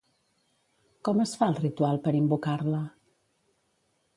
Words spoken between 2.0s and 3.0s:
per invocar-la?